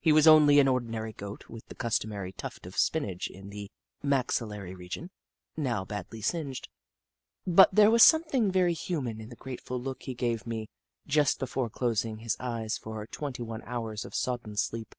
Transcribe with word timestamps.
He 0.00 0.12
was 0.12 0.26
only 0.26 0.60
an 0.60 0.68
ordinary 0.68 1.14
Goat, 1.14 1.48
with 1.48 1.64
the 1.68 1.74
customary 1.74 2.30
tuft 2.34 2.66
of 2.66 2.76
spinach 2.76 3.28
in 3.30 3.48
the 3.48 3.70
maxillary 4.02 4.74
region, 4.74 5.08
now 5.56 5.82
badly 5.82 6.20
singed, 6.20 6.68
but 7.46 7.74
there 7.74 7.90
was 7.90 8.02
something 8.02 8.52
very 8.52 8.74
human 8.74 9.18
in 9.18 9.30
the 9.30 9.34
grateful 9.34 9.80
look 9.80 10.02
he 10.02 10.12
gave 10.12 10.46
me 10.46 10.68
just 11.06 11.38
before 11.38 11.70
closing 11.70 12.18
his 12.18 12.36
eyes 12.38 12.76
for 12.76 13.06
twenty 13.06 13.42
one 13.42 13.62
hours 13.62 14.04
of 14.04 14.14
sodden 14.14 14.58
sleep. 14.58 14.94